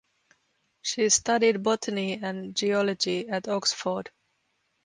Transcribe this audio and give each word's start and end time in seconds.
She 0.81 1.09
studied 1.09 1.61
botany 1.61 2.13
and 2.13 2.55
geology 2.55 3.29
at 3.29 3.47
Oxford. 3.47 4.09